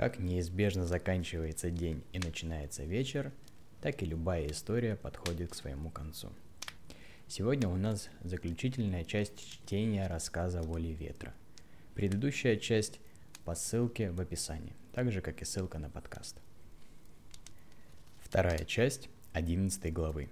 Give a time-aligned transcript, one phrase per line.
[0.00, 3.34] Как неизбежно заканчивается день и начинается вечер,
[3.82, 6.30] так и любая история подходит к своему концу.
[7.28, 11.34] Сегодня у нас заключительная часть чтения рассказа «Воли ветра».
[11.94, 12.98] Предыдущая часть
[13.44, 16.40] по ссылке в описании, так же как и ссылка на подкаст.
[18.22, 20.30] Вторая часть 11 главы.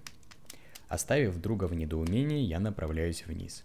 [0.87, 3.63] Оставив друга в недоумении, я направляюсь вниз.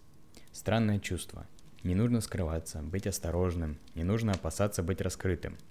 [0.51, 1.47] Странное чувство.
[1.81, 5.57] Не нужно скрываться, быть осторожным, не нужно опасаться быть раскрытым–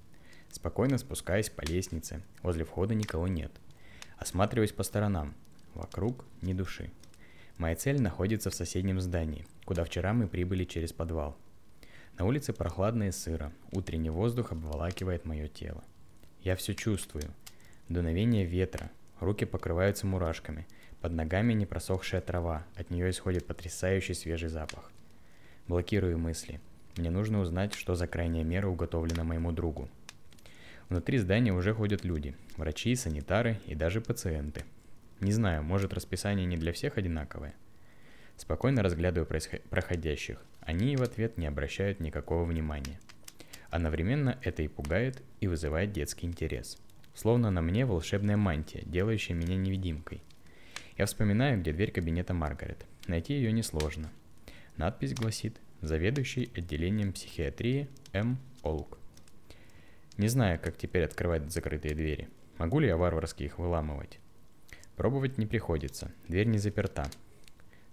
[0.54, 3.50] Спокойно спускаясь по лестнице, возле входа никого нет.
[4.18, 5.34] Осматриваюсь по сторонам.
[5.74, 6.92] Вокруг ни души.
[7.58, 11.36] Моя цель находится в соседнем здании, куда вчера мы прибыли через подвал.
[12.16, 15.82] На улице прохладно и сыро, утренний воздух обволакивает мое тело.
[16.40, 17.24] Я все чувствую.
[17.88, 20.68] Дуновение ветра, руки покрываются мурашками,
[21.00, 24.92] под ногами не просохшая трава, от нее исходит потрясающий свежий запах.
[25.66, 26.60] Блокирую мысли.
[26.96, 29.90] Мне нужно узнать, что за крайняя мера уготовлена моему другу.
[30.88, 34.64] Внутри здания уже ходят люди, врачи, санитары и даже пациенты.
[35.20, 37.54] Не знаю, может расписание не для всех одинаковое.
[38.36, 40.44] Спокойно разглядываю происход- проходящих.
[40.60, 43.00] Они в ответ не обращают никакого внимания.
[43.70, 46.78] Одновременно это и пугает, и вызывает детский интерес.
[47.14, 50.22] Словно на мне волшебная мантия, делающая меня невидимкой.
[50.98, 52.84] Я вспоминаю, где дверь кабинета Маргарет.
[53.06, 54.10] Найти ее несложно.
[54.76, 58.38] Надпись гласит «Заведующий отделением психиатрии М.
[58.62, 58.98] Олк».
[60.16, 62.28] Не знаю, как теперь открывать закрытые двери.
[62.58, 64.20] Могу ли я варварски их выламывать?
[64.94, 67.10] Пробовать не приходится, дверь не заперта.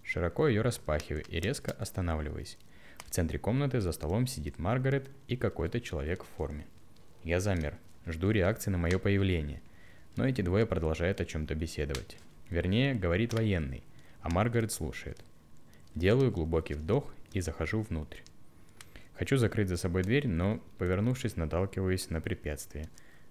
[0.04, 2.58] Широко ее распахиваю и резко останавливаюсь.
[2.98, 6.66] В центре комнаты за столом сидит Маргарет и какой-то человек в форме.
[7.24, 9.60] Я замер, жду реакции на мое появление,
[10.14, 12.18] но эти двое продолжают о чем-то беседовать.
[12.50, 13.82] Вернее, говорит военный,
[14.20, 15.24] а Маргарет слушает.
[15.96, 18.20] Делаю глубокий вдох и захожу внутрь.
[19.22, 22.88] Хочу закрыть за собой дверь, но, повернувшись, наталкиваюсь на препятствие.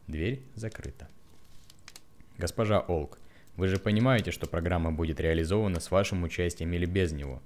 [0.08, 1.10] Дверь закрыта.
[2.38, 3.20] Госпожа Олк,
[3.58, 7.42] вы же понимаете, что программа будет реализована с вашим участием или без него.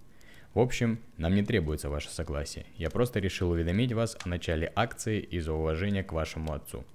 [0.54, 2.68] В общем, нам не требуется ваше согласие.
[2.78, 6.86] Я просто решил уведомить вас о начале акции из-за уважения к вашему отцу.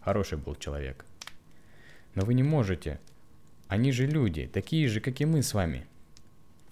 [0.00, 1.04] Хороший был человек.
[2.16, 2.98] Но вы не можете.
[3.68, 5.86] Они же люди, такие же, как и мы с вами.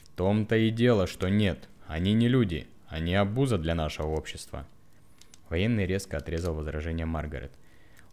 [0.02, 1.68] В том-то и дело, что нет.
[1.86, 2.66] Они не люди.
[2.94, 4.64] Они обуза для нашего общества.
[5.48, 7.50] Военный резко отрезал возражение Маргарет.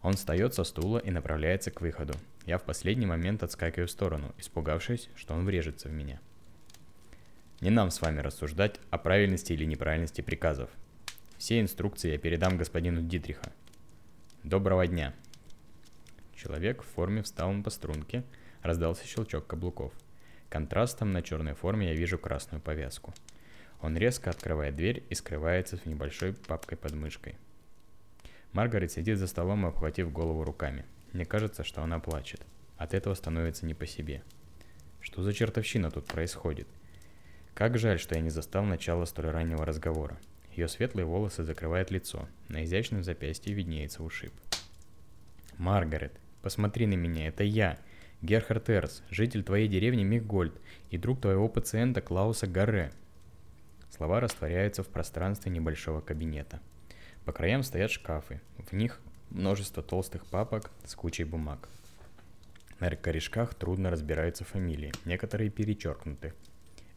[0.02, 2.14] Он встает со стула и направляется к выходу.
[2.46, 6.18] Я в последний момент отскакиваю в сторону, испугавшись, что он врежется в меня.
[7.60, 10.68] Не нам с вами рассуждать о правильности или неправильности приказов.
[11.38, 13.52] Все инструкции я передам господину Дитриха.
[14.42, 15.14] Доброго дня.
[16.34, 18.24] Человек в форме встал по струнке,
[18.62, 19.92] раздался щелчок каблуков.
[20.50, 23.14] Контрастом на черной форме я вижу красную повязку–
[23.82, 27.34] он резко открывает дверь и скрывается с небольшой папкой под мышкой.
[28.52, 30.84] Маргарет сидит за столом, обхватив голову руками.
[31.12, 32.40] Мне кажется, что она плачет.
[32.76, 34.22] От этого становится не по себе.
[35.00, 36.68] Что за чертовщина тут происходит?
[37.54, 40.18] Как жаль, что я не застал начала столь раннего разговора.
[40.52, 44.32] Ее светлые волосы закрывают лицо, на изящном запястье виднеется ушиб.
[45.58, 47.78] «Маргарет, посмотри на меня, это я,
[48.20, 50.54] Герхард Эрс, житель твоей деревни Миггольд
[50.90, 52.92] и друг твоего пациента Клауса Гарре»,
[53.94, 56.60] Слова растворяются в пространстве небольшого кабинета.
[57.26, 61.68] По краям стоят шкафы, в них множество толстых папок с кучей бумаг.
[62.80, 66.32] На корешках трудно разбираются фамилии, некоторые перечеркнуты.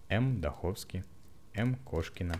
[0.07, 0.39] М.
[0.39, 1.03] Даховский,
[1.53, 1.75] М.
[1.75, 2.35] Кошкина.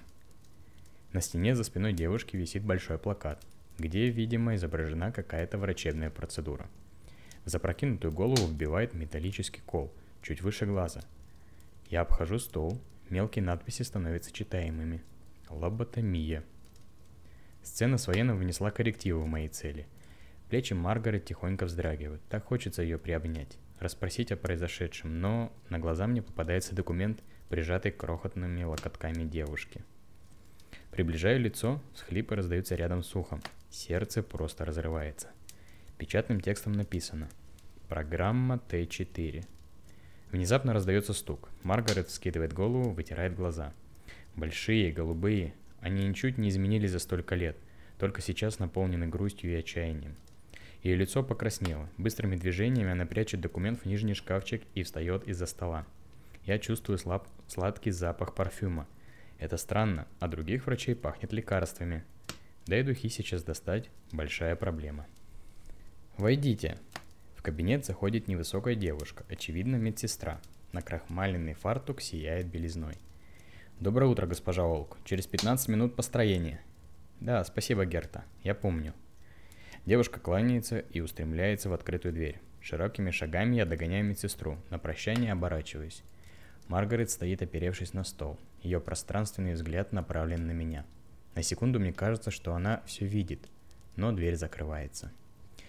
[1.11, 3.45] На стене за спиной девушки висит большой плакат,
[3.77, 6.67] где, видимо, изображена какая-то врачебная процедура.
[7.43, 11.01] В запрокинутую голову вбивает металлический кол, чуть выше глаза.
[11.89, 12.79] Я обхожу стол,
[13.09, 15.03] Мелкие надписи становятся читаемыми.
[15.49, 16.43] Лоботомия.
[17.61, 19.87] Сцена с военным внесла коррективы в мои цели.
[20.49, 22.21] Плечи Маргарет тихонько вздрагивают.
[22.29, 28.63] Так хочется ее приобнять, расспросить о произошедшем, но на глаза мне попадается документ, прижатый крохотными
[28.63, 29.83] локотками девушки.
[30.89, 33.41] Приближаю лицо, схлипы раздаются рядом с ухом.
[33.69, 35.29] Сердце просто разрывается.
[35.99, 37.29] Печатным текстом написано
[37.87, 39.45] «Программа Т4.
[40.31, 41.49] Внезапно раздается стук.
[41.63, 43.73] Маргарет скидывает голову, вытирает глаза.
[44.35, 47.57] Большие, голубые, они ничуть не изменились за столько лет,
[47.99, 50.15] только сейчас наполнены грустью и отчаянием.
[50.83, 51.89] Ее лицо покраснело.
[51.97, 55.85] Быстрыми движениями она прячет документ в нижний шкафчик и встает из-за стола.
[56.43, 57.27] Я чувствую слаб...
[57.47, 58.87] сладкий запах парфюма.
[59.39, 62.03] Это странно, а других врачей пахнет лекарствами.
[62.67, 65.07] Да и духи сейчас достать– большая проблема.
[66.17, 66.77] «Войдите»,
[67.45, 70.41] кабинет заходит невысокая девушка, очевидно медсестра.
[70.71, 72.95] На крахмаленный фартук сияет белизной.
[73.79, 74.97] «Доброе утро, госпожа Олк.
[75.05, 76.59] Через 15 минут построение».
[77.19, 78.25] «Да, спасибо, Герта.
[78.41, 78.95] Я помню».
[79.85, 82.41] Девушка кланяется и устремляется в открытую дверь.
[82.61, 86.01] Широкими шагами я догоняю медсестру, на прощание оборачиваюсь.
[86.67, 88.39] Маргарет стоит, оперевшись на стол.
[88.63, 90.83] Ее пространственный взгляд направлен на меня.
[91.35, 93.47] На секунду мне кажется, что она все видит,
[93.97, 95.11] но дверь закрывается.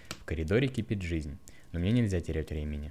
[0.08, 1.38] В коридоре кипит жизнь,
[1.76, 2.90] но мне нельзя терять времени.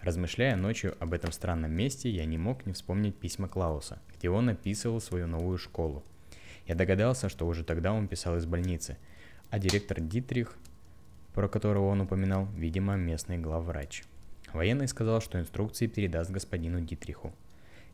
[0.00, 4.48] Размышляя ночью об этом странном месте, я не мог не вспомнить письма Клауса, где он
[4.48, 6.02] описывал свою новую школу.
[6.66, 8.96] Я догадался, что уже тогда он писал из больницы,
[9.50, 10.56] а директор Дитрих,
[11.34, 14.02] про которого он упоминал, видимо, местный главврач.
[14.52, 17.32] Военный сказал, что инструкции передаст господину Дитриху.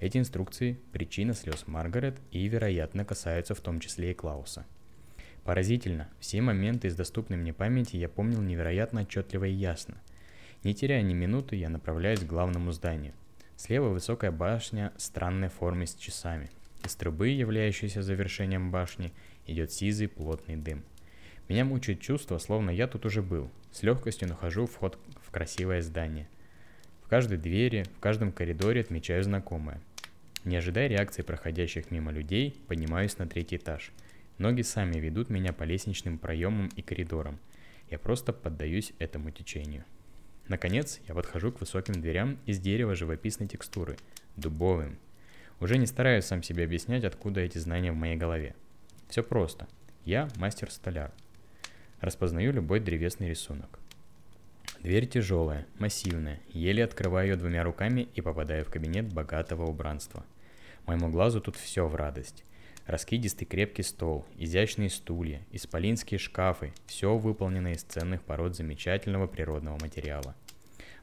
[0.00, 4.64] Эти инструкции– причина слез Маргарет и, вероятно, касаются в том числе и Клауса.
[5.44, 10.00] Поразительно, все моменты из доступной мне памяти я помнил невероятно отчетливо и ясно.
[10.64, 13.14] Не теряя ни минуты, я направляюсь к главному зданию.
[13.56, 16.50] Слева высокая башня странной формы с часами.
[16.85, 19.12] Из трубы, являющейся завершением башни,
[19.47, 20.85] идет сизый плотный дым.
[21.49, 23.50] Меня мучает чувство, словно я тут уже был.
[23.73, 26.29] С легкостью нахожу вход в красивое здание.
[27.05, 29.81] В каждой двери, в каждом коридоре отмечаю знакомое.
[30.44, 33.93] Не ожидая реакции проходящих мимо людей, поднимаюсь на третий этаж.
[34.38, 37.38] Ноги сами ведут меня по лестничным проемам и коридорам.
[37.91, 39.85] Я просто поддаюсь этому течению.
[40.49, 43.97] Наконец, я подхожу к высоким дверям из дерева живописной текстуры,
[44.37, 44.99] дубовым.
[45.61, 48.55] Уже не стараюсь сам себе объяснять, откуда эти знания в моей голове.
[49.09, 49.69] Все просто.
[50.05, 51.12] Я мастер-столяр.
[52.00, 53.79] Распознаю любой древесный рисунок.
[54.81, 60.25] Дверь тяжелая, массивная, еле открываю ее двумя руками и попадаю в кабинет богатого убранства.
[60.87, 62.44] Моему глазу тут все в радость.
[62.87, 70.34] Раскидистый крепкий стол, изящные стулья, исполинские шкафы– все выполнено из ценных пород замечательного природного материала.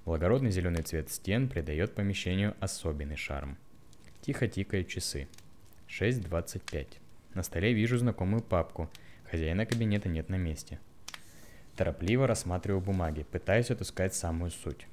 [0.05, 3.57] Благородный зеленый цвет стен придает помещению особенный шарм.
[4.21, 5.27] Тихо тикают часы.
[5.87, 6.87] 6.25.
[7.33, 8.89] На столе вижу знакомую папку.
[9.29, 10.79] Хозяина кабинета нет на месте–
[11.79, 14.85] Торопливо рассматриваю бумаги, пытаясь отыскать самую суть.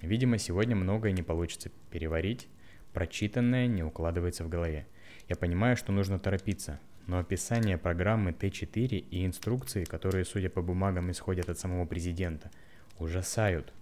[0.00, 2.46] Видимо, сегодня многое не получится переварить,
[2.92, 4.86] прочитанное не укладывается в голове.
[5.28, 11.10] Я понимаю, что нужно торопиться, но описание программы Т4 и инструкции, которые, судя по бумагам,
[11.10, 12.50] исходят от самого президента,
[12.98, 13.72] ужасают.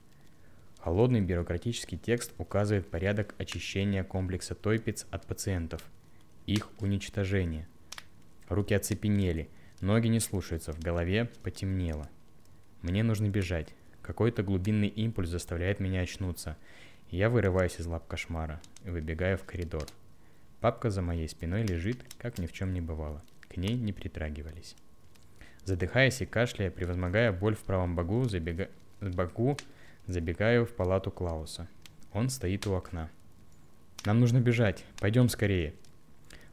[0.81, 5.82] Холодный бюрократический текст указывает порядок очищения комплекса Тойпиц от пациентов,
[6.46, 7.69] их уничтожение.
[8.49, 9.49] Руки оцепенели,
[9.81, 12.08] ноги не слушаются, в голове потемнело.
[12.82, 13.69] Мне нужно бежать.
[14.02, 16.56] Какой-то глубинный импульс заставляет меня очнуться.
[17.10, 19.87] Я вырываюсь из лап кошмара и выбегаю в коридор.
[20.60, 23.22] Папка за моей спиной лежит, как ни в чем не бывало.
[23.48, 24.76] К ней не притрагивались.
[25.64, 28.68] Задыхаясь и кашляя, превозмогая боль в правом боку, забега...
[29.00, 29.56] боку,
[30.06, 31.68] забегаю в палату Клауса.
[32.12, 33.10] Он стоит у окна.
[34.04, 34.84] «Нам нужно бежать.
[35.00, 35.74] Пойдем скорее».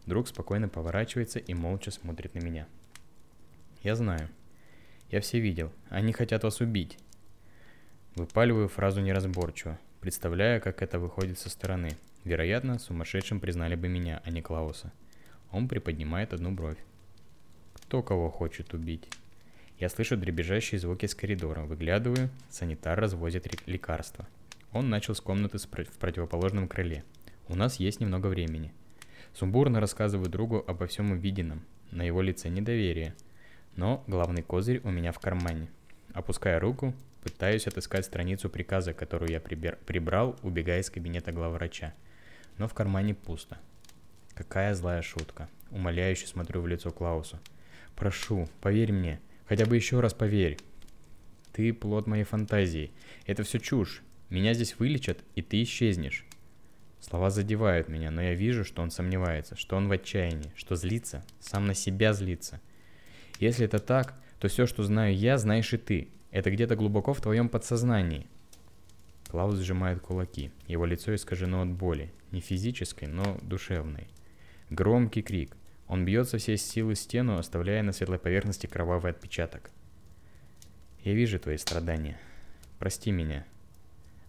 [0.06, 2.68] Друг спокойно поворачивается и молча смотрит на меня.
[3.84, 4.30] Я знаю,
[5.10, 5.72] я все видел.
[5.90, 6.98] Они хотят вас убить.
[8.16, 11.92] Выпаливаю фразу неразборчиво, представляя, как это выходит со стороны.
[12.24, 14.92] Вероятно, сумасшедшим признали бы меня, а не Клауса.
[15.52, 16.78] Он приподнимает одну бровь.
[17.74, 19.08] Кто кого хочет убить?
[19.80, 21.62] Я слышу дребезжащие звуки с коридора.
[21.62, 24.28] Выглядываю, санитар развозит лекарства.
[24.72, 27.04] Он начал с комнаты в противоположном крыле.
[27.48, 28.72] У нас есть немного времени.
[29.34, 31.64] Сумбурно рассказываю другу обо всем увиденном.
[31.92, 33.14] На его лице недоверие–
[33.76, 35.68] но главный козырь у меня в кармане.
[36.14, 36.94] Опуская руку,
[37.24, 39.78] пытаюсь отыскать страницу приказа, которую я прибер...
[39.86, 41.94] прибрал, убегая из кабинета главврача.
[42.58, 43.58] Но в кармане пусто.
[44.34, 45.50] Какая злая шутка.
[45.72, 47.40] Умоляюще смотрю в лицо Клаусу.
[47.96, 49.20] Прошу, поверь мне.
[49.48, 50.58] Хотя бы еще раз поверь.
[51.52, 52.92] Ты плод моей фантазии.
[53.26, 54.02] Это все чушь.
[54.30, 56.26] Меня здесь вылечат, и ты исчезнешь.
[57.00, 61.24] Слова задевают меня, но я вижу, что он сомневается, что он в отчаянии, что злится,
[61.40, 62.62] сам на себя злится–
[63.40, 66.10] если это так, то все, что знаю я, знаешь и ты.
[66.32, 68.28] Это где-то глубоко в твоем подсознании.
[69.34, 70.52] Клаус сжимает кулаки.
[70.68, 72.14] Его лицо искажено от боли.
[72.30, 74.08] Не физической, но душевной.
[74.70, 75.58] Громкий крик.
[75.88, 79.72] Он бьется всей силы стену, оставляя на светлой поверхности кровавый отпечаток.
[81.04, 82.20] Я вижу твои страдания.
[82.78, 83.44] Прости меня.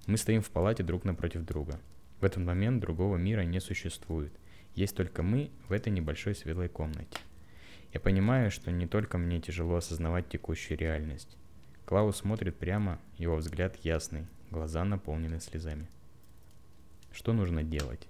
[0.06, 1.78] Мы стоим в палате друг напротив друга.
[2.22, 4.32] В этот момент другого мира не существует.
[4.74, 7.18] Есть только мы в этой небольшой светлой комнате.
[7.92, 11.36] Я понимаю, что не только мне тяжело осознавать текущую реальность.
[11.84, 15.88] Клаус смотрит прямо, его взгляд ясный, глаза наполнены слезами.
[17.12, 18.08] Что нужно делать?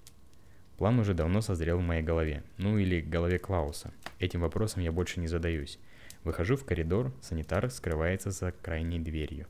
[0.77, 3.93] План уже давно созрел в моей голове, ну или голове Клауса.
[4.19, 5.79] Этим вопросом я больше не задаюсь.
[6.23, 9.47] Выхожу в коридор, санитар скрывается за крайней дверью.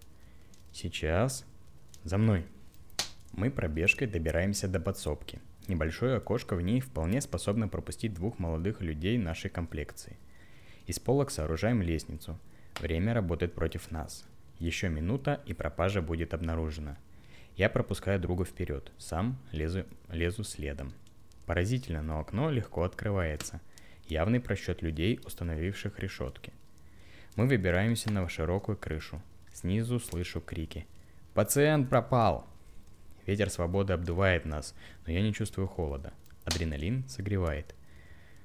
[0.72, 1.44] Сейчас.
[2.04, 2.46] За мной.
[3.32, 5.40] Мы пробежкой добираемся до подсобки.
[5.66, 10.16] Небольшое окошко в ней вполне способно пропустить двух молодых людей нашей комплекции.
[10.86, 12.38] Из полок сооружаем лестницу.
[12.80, 14.24] Время работает против нас.
[14.58, 16.96] Еще минута, и пропажа будет обнаружена.
[17.56, 20.92] Я пропускаю друга вперед, сам лезу, лезу следом.
[21.46, 23.60] Поразительно, но окно легко открывается.
[24.08, 26.52] Явный просчет людей, установивших решетки.
[27.36, 29.20] Мы выбираемся на широкую крышу.
[29.52, 30.86] Снизу слышу крики.
[31.32, 32.46] «Пациент пропал!»
[33.26, 34.74] Ветер свободы обдувает нас,
[35.06, 36.12] но я не чувствую холода.
[36.44, 37.74] Адреналин согревает.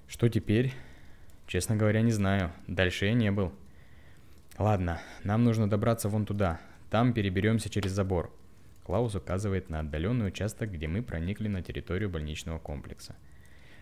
[0.08, 0.74] Что теперь?
[1.48, 2.52] Честно говоря, не знаю.
[2.68, 3.52] Дальше я не был.
[4.60, 6.60] Ладно, нам нужно добраться вон туда.
[6.90, 8.30] Там переберемся через забор.
[8.84, 13.16] Клаус указывает на отдаленный участок, где мы проникли на территорию больничного комплекса.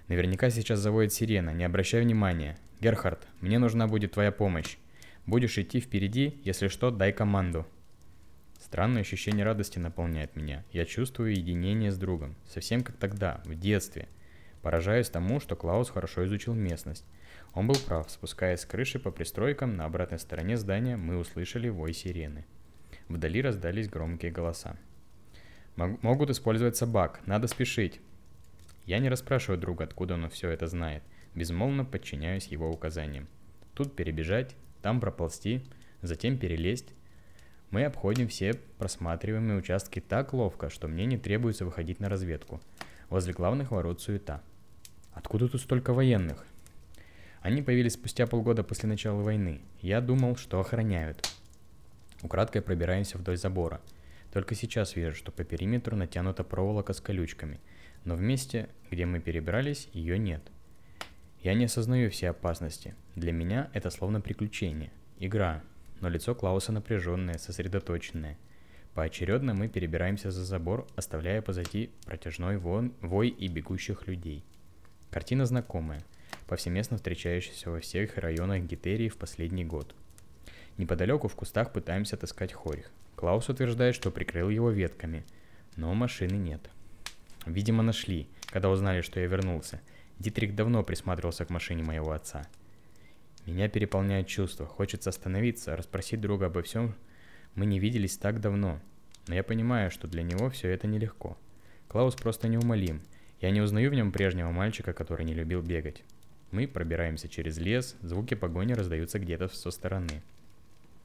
[0.07, 2.59] Наверняка сейчас заводит сирена, не обращай внимания.
[2.79, 4.77] Герхард, мне нужна будет твоя помощь.
[5.25, 7.65] Будешь идти впереди, если что, дай команду.
[8.59, 10.63] Странное ощущение радости наполняет меня.
[10.71, 14.07] Я чувствую единение с другом, совсем как тогда, в детстве.
[14.61, 17.05] Поражаюсь тому, что Клаус хорошо изучил местность.
[17.53, 21.93] Он был прав, спускаясь с крыши по пристройкам на обратной стороне здания, мы услышали вой
[21.93, 22.45] сирены.
[23.07, 24.77] Вдали раздались громкие голоса.
[25.75, 28.01] «Могут использовать собак, надо спешить!»
[28.85, 31.03] Я не расспрашиваю друга, откуда он все это знает.
[31.35, 33.27] Безмолвно подчиняюсь его указаниям.
[33.73, 35.61] Тут перебежать, там проползти,
[36.01, 36.93] затем перелезть.
[37.69, 42.61] Мы обходим все просматриваемые участки так ловко, что мне не требуется выходить на разведку.
[43.09, 44.41] Возле главных ворот суета.
[45.13, 46.45] Откуда тут столько военных?
[47.47, 49.61] Они появились спустя полгода после начала войны.
[49.79, 51.29] Я думал, что охраняют.
[52.21, 53.79] Украдкой пробираемся вдоль забора.
[54.33, 57.61] Только сейчас вижу, что по периметру натянута проволока с колючками,
[58.03, 60.41] но в месте, где мы перебрались, ее нет.
[61.41, 62.95] Я не осознаю все опасности.
[63.15, 64.91] Для меня это словно приключение.
[65.17, 65.63] Игра.
[66.01, 68.37] Но лицо Клауса напряженное, сосредоточенное.
[68.93, 74.43] Поочередно мы перебираемся за забор, оставляя позади протяжной вон, вой и бегущих людей.
[75.11, 76.03] Картина знакомая–
[76.47, 79.93] повсеместно встречающийся во всех районах Гитерии в последний год.
[80.77, 82.91] Неподалеку в кустах пытаемся отыскать хорих.
[83.15, 85.25] Клаус утверждает, что прикрыл его ветками,
[85.75, 86.69] но машины нет.
[87.45, 89.81] Видимо, нашли, когда узнали, что я вернулся.
[90.19, 92.47] Дитрих давно присматривался к машине моего отца.
[93.45, 94.65] Меня переполняет чувство.
[94.65, 96.95] Хочется остановиться, расспросить друга обо всем.
[97.55, 98.79] Мы не виделись так давно.
[99.27, 101.37] Но я понимаю, что для него все это нелегко.
[101.87, 103.01] Клаус просто неумолим.
[103.39, 106.03] Я не узнаю в нем прежнего мальчика, который не любил бегать.
[106.51, 110.21] Мы пробираемся через лес, звуки погони раздаются где-то со стороны.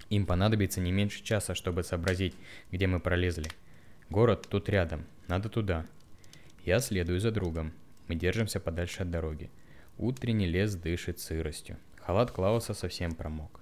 [0.08, 2.34] Им понадобится не меньше часа, чтобы сообразить,
[2.70, 3.50] где мы пролезли.
[4.08, 5.84] Город тут рядом, надо туда.
[6.64, 7.72] Я следую за другом.
[8.06, 9.50] Мы держимся подальше от дороги.
[9.99, 11.76] Утренний лес дышит сыростью.
[11.96, 13.61] Халат Клауса совсем промок.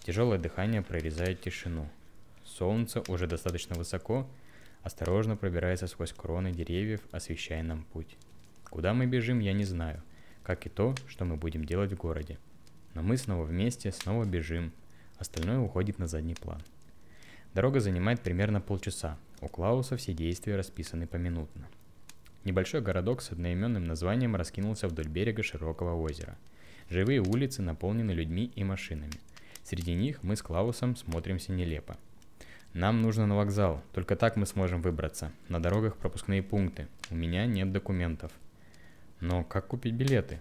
[0.00, 1.88] Тяжелое дыхание прорезает тишину.
[2.44, 4.26] Солнце уже достаточно высоко,
[4.82, 8.16] осторожно пробирается сквозь кроны деревьев, освещая нам путь.
[8.70, 10.02] Куда мы бежим, я не знаю
[10.48, 12.38] как и то, что мы будем делать в городе.
[12.94, 14.72] Но мы снова вместе, снова бежим,
[15.18, 16.62] остальное уходит на задний план.
[17.52, 21.68] Дорога занимает примерно полчаса, у Клауса все действия расписаны поминутно.
[22.44, 26.38] Небольшой городок с одноименным названием раскинулся вдоль берега широкого озера.
[26.88, 29.20] Живые улицы наполнены людьми и машинами.
[29.64, 31.98] Среди них мы с Клаусом смотримся нелепо.
[32.72, 35.30] Нам нужно на вокзал, только так мы сможем выбраться.
[35.50, 36.88] На дорогах пропускные пункты.
[37.10, 38.32] У меня нет документов–
[39.20, 40.38] но как купить билеты?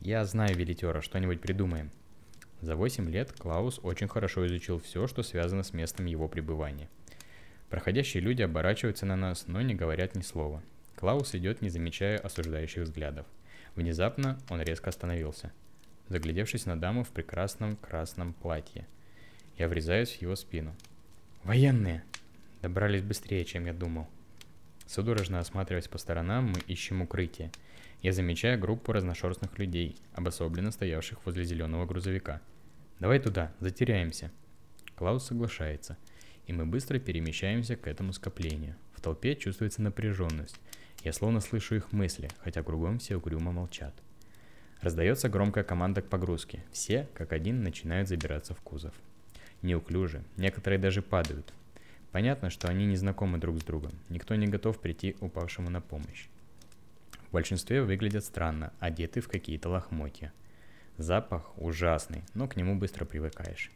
[0.00, 1.90] Я знаю билетера, что-нибудь придумаем.
[2.60, 6.88] За 8 лет Клаус очень хорошо изучил все, что связано с местом его пребывания.
[7.68, 10.62] Проходящие люди оборачиваются на нас, но не говорят ни слова.
[10.94, 13.26] Клаус идет, не замечая осуждающих взглядов.
[13.74, 15.52] Внезапно он резко остановился,
[16.08, 18.86] заглядевшись на даму в прекрасном красном платье.
[19.58, 20.76] Я врезаюсь в его спину.
[21.42, 22.04] «Военные!»
[22.60, 24.06] Добрались быстрее, чем я думал.
[24.86, 27.50] Судорожно осматриваясь по сторонам, мы ищем укрытие–
[28.02, 32.40] я замечаю группу разношерстных людей, обособленно стоявших возле зеленого грузовика.
[32.98, 34.32] «Давай туда, затеряемся».
[34.96, 35.96] Клаус соглашается,
[36.46, 38.74] и мы быстро перемещаемся к этому скоплению.
[38.92, 40.60] В толпе чувствуется напряженность.
[41.04, 43.94] Я словно слышу их мысли, хотя кругом все угрюмо молчат.
[44.80, 46.64] Раздается громкая команда к погрузке.
[46.72, 48.94] Все, как один, начинают забираться в кузов.
[49.62, 51.52] Неуклюже, некоторые даже падают.
[52.10, 53.92] Понятно, что они не знакомы друг с другом.
[54.08, 56.26] Никто не готов прийти упавшему на помощь.
[57.32, 60.34] В большинстве выглядят странно, одеты в какие-то лохмотья.
[60.98, 63.70] Запах ужасный, но к нему быстро привыкаешь.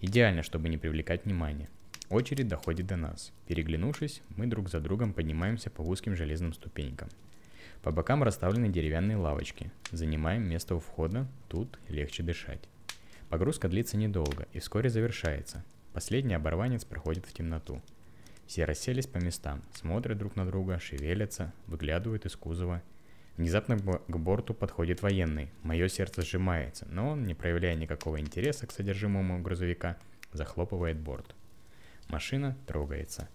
[0.00, 1.68] Идеально, чтобы не привлекать внимания.
[2.08, 3.30] Очередь доходит до нас.
[3.46, 7.08] Переглянувшись, мы друг за другом поднимаемся по узким железным ступенькам.
[7.82, 9.70] По бокам расставлены деревянные лавочки.
[9.92, 12.68] Занимаем место у входа, тут легче дышать.
[13.28, 15.64] Погрузка длится недолго и вскоре завершается.
[15.92, 17.80] Последний оборванец проходит в темноту–
[18.50, 22.82] все расселись по местам, смотрят друг на друга, шевелятся, выглядывают из кузова.
[23.36, 25.52] Внезапно к борту подходит военный.
[25.62, 29.98] Мое сердце сжимается, но он, не проявляя никакого интереса к содержимому грузовика,
[30.32, 31.32] захлопывает борт.
[32.08, 33.28] Машина трогается.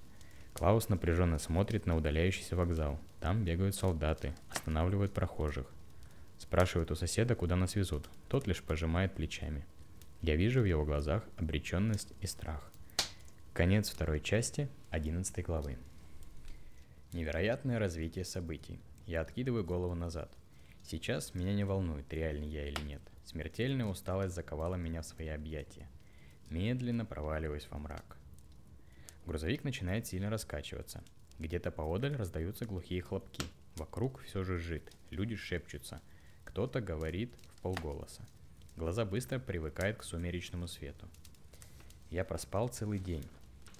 [0.53, 2.99] Клаус напряженно смотрит на удаляющийся вокзал.
[3.21, 5.67] Там бегают солдаты, останавливают прохожих.
[6.37, 8.09] Спрашивают у соседа, куда нас везут.
[8.27, 9.65] Тот лишь пожимает плечами.
[10.21, 12.69] Я вижу в его глазах обреченность и страх.
[13.55, 15.77] Конец второй части 11 главы.
[17.13, 18.81] Невероятное развитие событий.
[19.05, 20.29] Я откидываю голову назад.
[20.83, 23.01] Сейчас меня не волнует, реальный я или нет.
[23.23, 25.87] Смертельная усталость заковала меня в свои объятия.
[26.49, 28.17] Медленно проваливаюсь во мрак.
[29.25, 31.01] Грузовик начинает сильно раскачиваться.
[31.39, 33.41] Где-то поодаль раздаются глухие хлопки.
[33.77, 36.01] Вокруг все жужжит, люди шепчутся.
[36.43, 38.27] Кто-то говорит в полголоса.
[38.75, 41.07] Глаза быстро привыкают к сумеречному свету.
[42.09, 43.23] Я проспал целый день.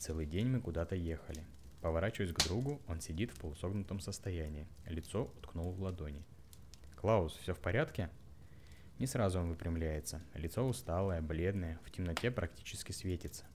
[0.05, 1.43] Целый день мы куда-то ехали.
[1.81, 4.67] Поворачиваюсь к другу, он сидит в полусогнутом состоянии.
[4.85, 6.21] Лицо уткнул в ладони.
[6.95, 8.12] «Клаус, все в порядке?»
[9.00, 10.21] Не сразу он выпрямляется.
[10.35, 13.45] Лицо усталое, бледное, в темноте практически светится.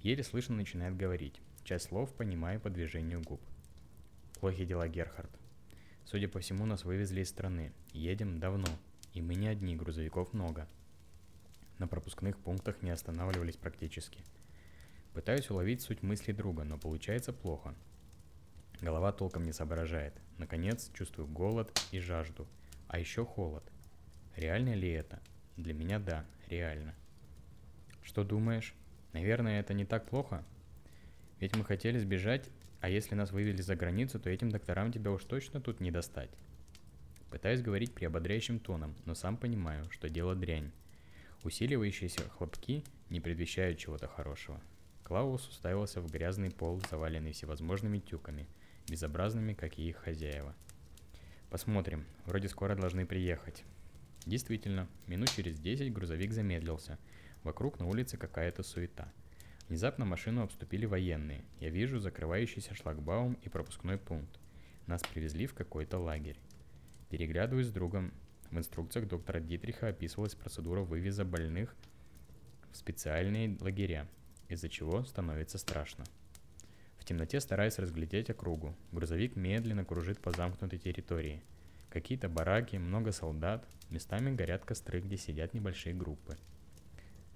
[0.00, 1.40] Еле слышно начинает говорить.
[1.64, 3.40] Часть слов понимаю по движению губ.
[4.38, 5.32] Плохие дела, Герхард.
[6.04, 7.72] Судя по всему, нас вывезли из страны.
[7.92, 8.68] Едем давно.
[9.12, 10.68] И мы не одни, грузовиков много.
[11.78, 14.22] На пропускных пунктах не останавливались практически.
[15.14, 17.74] Пытаюсь уловить суть мыслей друга, но получается плохо.
[18.80, 20.14] Голова толком не соображает.
[20.38, 22.46] Наконец, чувствую голод и жажду.
[22.88, 23.64] А еще холод.
[24.36, 25.20] Реально ли это?
[25.56, 26.94] Для меня да, реально.
[28.02, 28.74] Что думаешь?
[29.12, 30.44] Наверное, это не так плохо?
[31.40, 32.48] Ведь мы хотели сбежать,
[32.80, 36.30] а если нас вывели за границу, то этим докторам тебя уж точно тут не достать.
[37.30, 40.72] Пытаюсь говорить приободряющим тоном, но сам понимаю, что дело дрянь.
[41.42, 44.60] Усиливающиеся хлопки не предвещают чего-то хорошего.
[45.10, 48.46] Клаус уставился в грязный пол, заваленный всевозможными тюками,
[48.88, 50.54] безобразными, как и их хозяева.
[51.50, 53.64] Посмотрим, вроде скоро должны приехать.
[54.24, 56.96] Действительно, минут через десять грузовик замедлился.
[57.42, 59.12] Вокруг на улице какая-то суета.
[59.68, 61.42] Внезапно машину обступили военные.
[61.58, 64.38] Я вижу закрывающийся шлагбаум и пропускной пункт.
[64.86, 66.38] Нас привезли в какой-то лагерь.
[67.08, 68.12] Переглядываюсь с другом.
[68.52, 71.74] В инструкциях доктора Дитриха описывалась процедура вывеза больных
[72.70, 74.06] в специальные лагеря,
[74.50, 76.04] из-за чего становится страшно.
[76.98, 78.76] В темноте стараюсь разглядеть округу.
[78.92, 81.42] Грузовик медленно кружит по замкнутой территории.
[81.88, 86.36] Какие-то бараки, много солдат, местами горят костры, где сидят небольшие группы.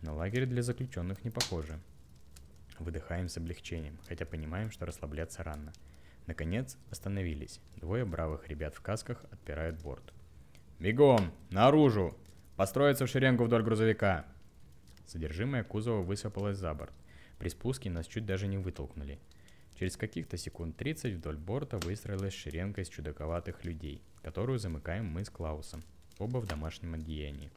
[0.03, 1.81] На лагерь для заключенных не похоже.
[2.79, 5.73] Выдыхаем с облегчением, хотя понимаем, что расслабляться рано.
[6.27, 7.61] Наконец, остановились.
[7.77, 10.13] Двое бравых ребят в касках отпирают борт.
[10.79, 11.33] «Бегом!
[11.51, 12.17] Наружу!
[12.57, 14.27] Построиться в шеренгу вдоль грузовика!»
[15.07, 16.93] Содержимое кузова высыпалось за борт.
[17.39, 19.19] При спуске нас чуть даже не вытолкнули.
[19.79, 25.31] Через каких-то секунд 30 вдоль борта выстроилась шеренга из чудаковатых людей, которую замыкаем мы с
[25.31, 25.83] Клаусом,
[26.19, 27.51] оба в домашнем одеянии.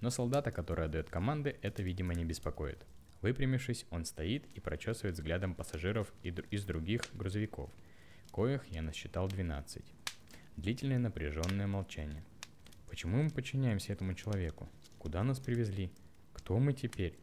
[0.00, 2.84] Но солдата, который отдает команды, это, видимо, не беспокоит.
[3.22, 7.70] Выпрямившись, он стоит и прочесывает взглядом пассажиров из других грузовиков,
[8.32, 9.82] коих я насчитал 12.
[10.56, 12.22] Длительное напряженное молчание.
[12.88, 14.68] Почему мы подчиняемся этому человеку?
[14.98, 15.90] Куда нас привезли?
[16.32, 17.16] Кто мы теперь?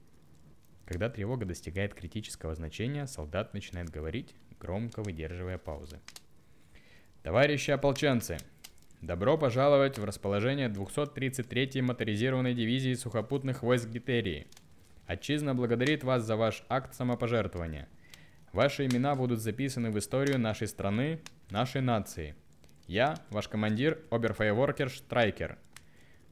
[0.91, 6.01] Когда тревога достигает критического значения, солдат начинает говорить, громко выдерживая паузы.
[7.23, 8.39] Товарищи ополченцы,
[8.99, 14.47] добро пожаловать в расположение 233-й моторизированной дивизии сухопутных войск Гитерии.
[15.06, 17.88] Отчизна благодарит вас за ваш акт самопожертвования.
[18.51, 22.36] Ваши имена будут записаны в историю нашей страны, нашей нации.
[22.88, 25.58] Я, ваш командир, оберфейворкер Штрайкер.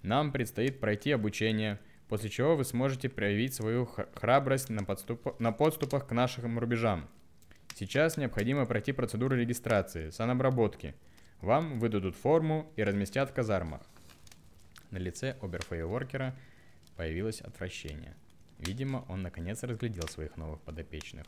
[0.01, 5.39] Нам предстоит пройти обучение– после чего вы сможете проявить свою храбрость на, подступ...
[5.39, 7.07] на подступах к нашим рубежам.
[7.75, 10.95] Сейчас необходимо пройти процедуру регистрации, санобработки.
[11.39, 13.81] Вам выдадут форму и разместят в казармах.
[14.89, 16.35] На лице оберфейворкера
[16.97, 18.15] появилось отвращение.
[18.57, 21.27] Видимо, он наконец разглядел своих новых подопечных.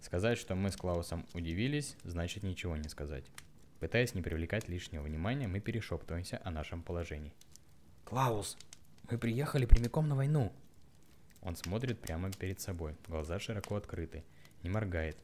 [0.00, 3.24] Сказать, что мы с Клаусом удивились, значит ничего не сказать.
[3.80, 7.32] Пытаясь не привлекать лишнего внимания, мы перешептываемся о нашем положении.
[8.04, 8.56] «Клаус,
[9.10, 10.52] мы приехали прямиком на войну.
[11.42, 14.24] Он смотрит прямо перед собой, глаза широко открыты,
[14.62, 15.16] не моргает.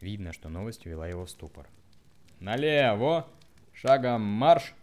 [0.00, 1.68] Видно, что новость увела его в ступор.
[2.40, 3.28] «Налево!
[3.72, 4.74] Шагом марш!»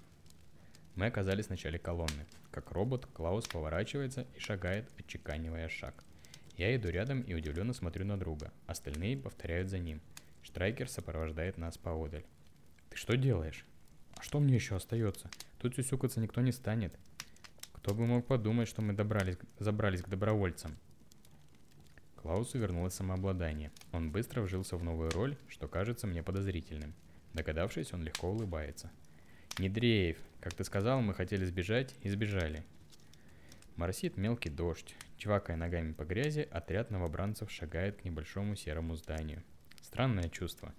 [0.96, 2.26] Мы оказались в начале колонны.
[2.52, 6.04] Как робот, Клаус поворачивается и шагает, отчеканивая шаг.
[6.56, 8.52] Я иду рядом и удивленно смотрю на друга.
[8.66, 10.00] Остальные повторяют за ним.
[10.44, 12.24] Штрайкер сопровождает нас поодаль.
[12.90, 13.66] «Ты что делаешь?»
[14.16, 15.30] «А что мне еще остается?
[15.60, 16.94] Тут сюсюкаться никто не станет.
[17.86, 20.76] Кто бы мог подумать, что мы добрались, забрались к добровольцам.
[22.16, 23.72] Клаусу вернулось самообладание.
[23.92, 26.96] Он быстро вжился в новую роль, что кажется мне подозрительным.
[27.36, 28.90] Догадавшись, он легко улыбается.
[29.60, 30.18] Не дрейф.
[30.42, 32.66] Как ты сказал, мы хотели сбежать и сбежали.
[33.76, 34.96] Моросит мелкий дождь.
[35.20, 39.44] Чвакая ногами по грязи, отряд новобранцев шагает к небольшому серому зданию.
[39.84, 40.74] Странное чувство.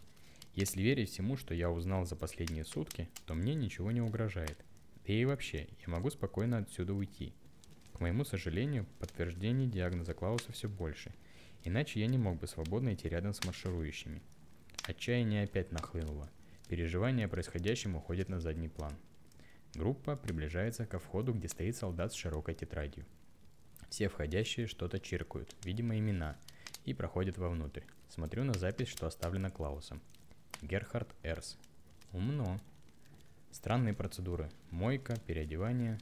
[0.54, 4.58] Если верить всему, что я узнал за последние сутки, то мне ничего не угрожает.
[5.06, 7.32] Да и вообще, я могу спокойно отсюда уйти.
[7.92, 11.14] К моему сожалению, подтверждений диагноза Клауса все больше.
[11.62, 14.20] Иначе я не мог бы свободно идти рядом с марширующими.
[14.82, 16.28] Отчаяние опять нахлынуло.
[16.68, 18.92] Переживания о происходящем уходят на задний план.
[19.74, 23.04] Группа приближается ко входу, где стоит солдат с широкой тетрадью.
[23.88, 26.36] Все входящие что-то чиркают, видимо имена,
[26.84, 27.82] и проходят вовнутрь.
[28.08, 30.00] Смотрю на запись, что оставлено Клаусом.
[30.62, 31.56] Герхард Эрс.
[32.12, 32.60] Умно.
[33.56, 34.50] Странные процедуры.
[34.70, 35.98] Мойка, переодевание.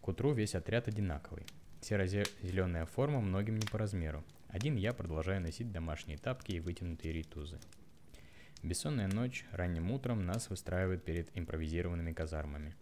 [0.00, 1.44] К утру весь отряд одинаковый.
[1.82, 4.24] Серо-зеленая форма многим не по размеру.
[4.48, 7.58] Один я продолжаю носить домашние тапки и вытянутые ритузы.
[8.62, 12.74] Бессонная ночь, ранним утром нас выстраивают перед импровизированными казармами.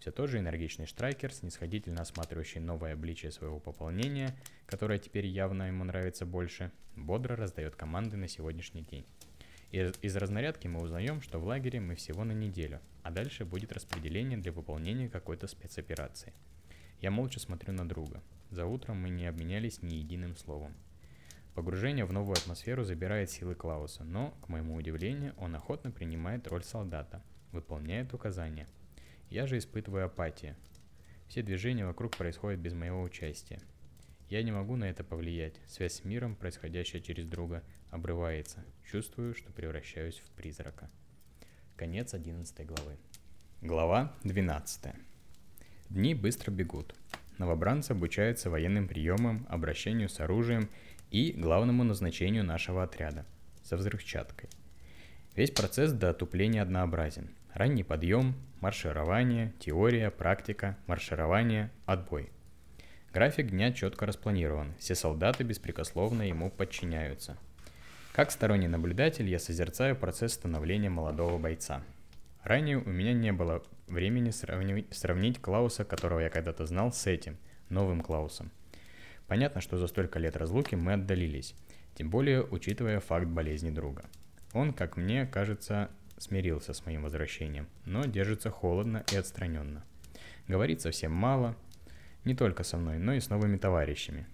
[0.00, 4.34] Все тот же энергичный Штрайкер, снисходительно осматривающий новое обличие своего пополнения,
[4.66, 9.06] которое теперь явно ему нравится больше, бодро раздает команды на сегодняшний день.
[9.70, 13.72] Из, из разнарядки мы узнаем, что в лагере мы всего на неделю, а дальше будет
[13.72, 16.32] распределение для выполнения какой-то спецоперации.
[17.02, 18.22] Я молча смотрю на друга.
[18.50, 20.74] За утром мы не обменялись ни единым словом.
[21.54, 26.64] Погружение в новую атмосферу забирает силы Клауса, но, к моему удивлению, он охотно принимает роль
[26.64, 28.66] солдата, выполняет указания.
[29.28, 30.56] Я же испытываю апатию.
[31.26, 33.60] Все движения вокруг происходят без моего участия.
[34.30, 35.60] Я не могу на это повлиять.
[35.66, 38.64] Связь с миром, происходящая через друга, обрывается.
[38.90, 40.90] Чувствую, что превращаюсь в призрака.
[41.76, 42.96] Конец 11 главы.
[43.60, 44.94] Глава 12.
[45.90, 46.94] Дни быстро бегут.
[47.38, 50.68] Новобранцы обучаются военным приемам, обращению с оружием
[51.10, 53.24] и главному назначению нашего отряда–
[53.68, 54.48] со взрывчаткой.
[55.36, 57.30] Весь процесс до отупления однообразен.
[57.52, 62.30] Ранний подъем, марширование, теория, практика, марширование, отбой.
[63.12, 67.36] График дня четко распланирован, все солдаты беспрекословно ему подчиняются.
[68.18, 71.84] Как сторонний наблюдатель я созерцаю процесс становления молодого бойца.
[72.42, 77.36] Ранее у меня не было времени сравнивать, сравнить Клауса, которого я когда-то знал, с этим,
[77.68, 78.50] новым Клаусом.
[79.28, 81.54] Понятно, что за столько лет разлуки мы отдалились,
[81.94, 84.02] тем более учитывая факт болезни друга.
[84.52, 89.84] Он, как мне кажется, смирился с моим возвращением, но держится холодно и отстраненно.
[90.48, 91.54] Говорит совсем мало,
[92.24, 94.26] не только со мной, но и с новыми товарищами.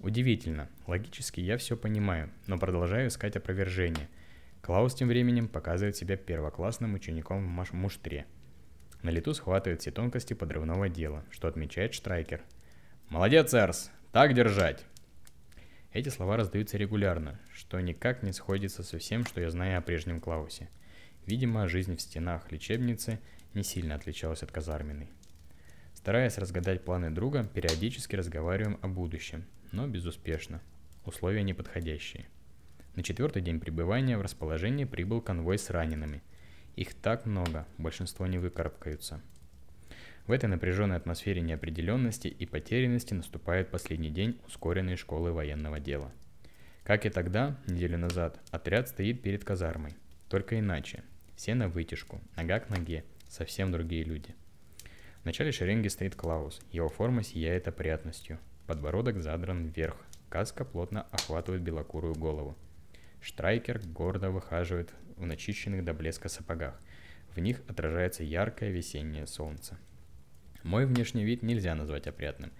[0.00, 4.08] Удивительно, логически я все понимаю, но продолжаю искать опровержение.
[4.62, 8.26] Клаус тем временем показывает себя первоклассным учеником в муштре.
[9.02, 12.42] На лету схватывает все тонкости подрывного дела, что отмечает Штрайкер.
[13.08, 13.90] «Молодец, Эрс!
[14.12, 14.84] Так держать!»
[15.92, 20.20] Эти слова раздаются регулярно, что никак не сходится со всем, что я знаю о прежнем
[20.20, 20.68] Клаусе.
[21.26, 23.18] Видимо, жизнь в стенах лечебницы
[23.54, 25.08] не сильно отличалась от казарменной.
[25.98, 30.62] Стараясь разгадать планы друга, периодически разговариваем о будущем, но безуспешно.
[31.04, 32.28] Условия неподходящие.
[32.94, 36.22] На четвертый день пребывания в расположении прибыл конвой с ранеными.
[36.76, 39.20] Их так много, большинство не выкарабкаются.
[40.28, 46.12] В этой напряженной атмосфере неопределенности и потерянности наступает последний день ускоренной школы военного дела.
[46.84, 49.96] Как и тогда, неделю назад, отряд стоит перед казармой.
[50.28, 51.02] Только иначе.
[51.34, 54.36] Все на вытяжку, нога к ноге, совсем другие люди.
[55.28, 56.58] Начале шеренги стоит Клаус.
[56.72, 58.38] Его форма сияет опрятностью.
[58.66, 59.94] Подбородок задран вверх.
[60.30, 62.56] Каска плотно охватывает белокурую голову.
[63.20, 64.88] Штрайкер гордо выхаживает
[65.18, 66.80] в начищенных до блеска сапогах.
[67.34, 69.76] В них отражается яркое весеннее солнце.
[70.62, 72.50] Мой внешний вид нельзя назвать опрятным.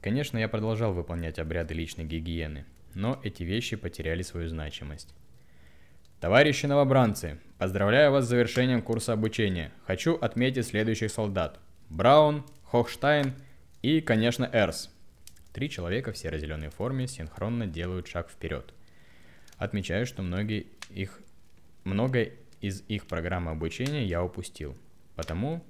[0.00, 5.14] Конечно, я продолжал выполнять обряды личной гигиены, но эти вещи потеряли свою значимость.
[6.20, 9.72] Товарищи новобранцы, поздравляю вас с завершением курса обучения.
[9.84, 11.60] Хочу отметить следующих солдат.
[11.94, 13.34] Браун, Хохштайн
[13.80, 14.90] и, конечно, Эрс.
[15.52, 18.74] Три человека в серо-зеленой форме синхронно делают шаг вперед.
[19.58, 21.20] Отмечаю, что многие их,
[21.84, 22.30] много
[22.60, 24.76] из их программы обучения я упустил.
[25.14, 25.62] Потому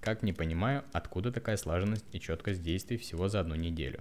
[0.00, 4.00] как не понимаю, откуда такая слаженность и четкость действий всего за одну неделю.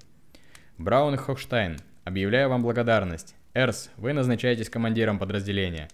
[0.80, 3.36] Браун и Хокштайн, объявляю вам благодарность.
[3.54, 5.90] Эрс, вы назначаетесь командиром подразделения.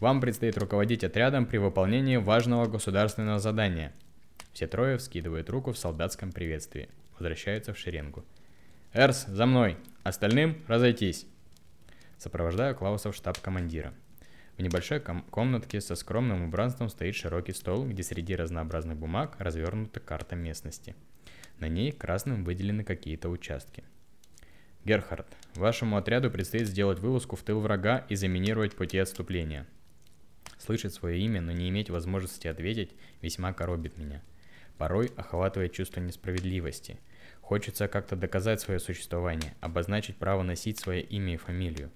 [0.00, 3.92] Вам предстоит руководить отрядом при выполнении важного государственного задания.
[4.56, 6.88] Все трое вскидывают руку в солдатском приветствии.
[7.18, 8.24] Возвращаются в шеренгу.
[8.94, 9.76] Эрс, за мной!
[10.02, 11.26] Остальным разойтись!
[12.16, 13.92] Сопровождаю Клауса в штаб командира.
[14.56, 20.00] В небольшой ком- комнатке со скромным убранством стоит широкий стол, где среди разнообразных бумаг развернута
[20.00, 20.96] карта местности.
[21.58, 23.84] На ней красным выделены какие-то участки.
[24.86, 29.66] Герхард, вашему отряду предстоит сделать вылазку в тыл врага и заминировать пути отступления.
[30.56, 34.22] Слышать свое имя, но не иметь возможности ответить, весьма коробит меня.
[34.78, 36.98] Порой охватывает чувство несправедливости.
[37.40, 41.90] Хочется как-то доказать свое существование, обозначить право носить свое имя и фамилию.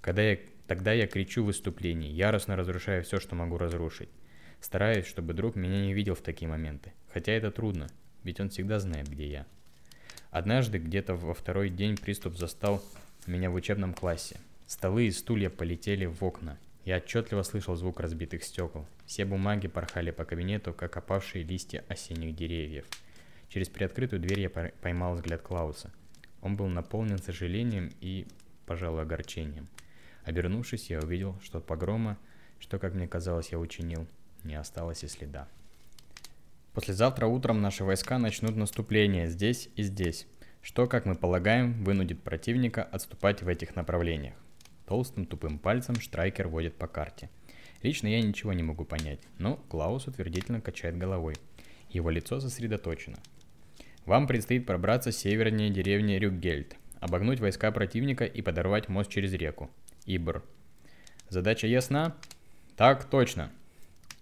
[0.00, 4.10] Когда я, тогда я кричу в выступлении, яростно разрушаю все, что могу разрушить.
[4.60, 6.92] Стараюсь, чтобы друг меня не видел в такие моменты.
[7.12, 7.88] Хотя это трудно,
[8.24, 9.46] ведь он всегда знает, где я.
[10.30, 12.82] Однажды, где-то во второй день приступ застал
[13.26, 14.36] меня в учебном классе.
[14.66, 16.58] Столы и стулья полетели в окна.
[16.90, 18.84] Я отчетливо слышал звук разбитых стекол.
[19.06, 22.84] Все бумаги порхали по кабинету, как опавшие листья осенних деревьев.
[23.48, 25.92] Через приоткрытую дверь я поймал взгляд Клауса.
[26.42, 28.26] Он был наполнен сожалением и,
[28.66, 29.68] пожалуй, огорчением.
[30.24, 32.18] Обернувшись, я увидел, что от погрома,
[32.58, 34.08] что, как мне казалось, я учинил,
[34.42, 35.46] не осталось и следа.
[36.74, 40.26] Послезавтра утром наши войска начнут наступление здесь и здесь,
[40.60, 44.34] что, как мы полагаем, вынудит противника отступать в этих направлениях.
[44.90, 47.30] Толстым тупым пальцем Штрайкер водит по карте.
[47.84, 51.36] Лично я ничего не могу понять, но Клаус утвердительно качает головой.
[51.90, 53.16] Его лицо сосредоточено.
[54.04, 59.70] Вам предстоит пробраться севернее деревни Рюкгельд, обогнуть войска противника и подорвать мост через реку.
[60.06, 60.42] Ибр.
[61.28, 62.16] Задача ясна?
[62.76, 63.52] Так точно.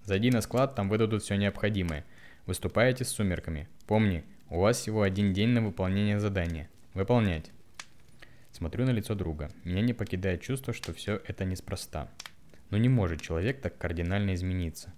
[0.04, 2.04] Зайди на склад, там выдадут все необходимое–
[2.48, 3.68] Выступаете с сумерками.
[3.86, 6.70] Помни, у вас всего один день на выполнение задания.
[6.94, 7.50] Выполнять.
[8.58, 9.52] Смотрю на лицо друга.
[9.62, 12.08] Меня не покидает чувство, что все это неспроста.
[12.70, 14.92] Но не может человек так кардинально измениться.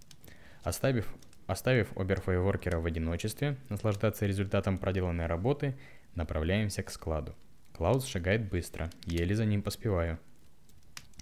[0.63, 1.15] Оставив,
[1.47, 5.77] оставив оберфейворкера в одиночестве, наслаждаться результатом проделанной работы,
[6.15, 7.35] направляемся к складу.
[7.75, 10.19] Клаус шагает быстро, еле за ним поспеваю.